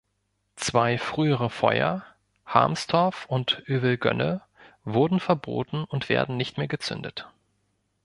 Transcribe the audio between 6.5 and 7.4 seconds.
mehr gezündet.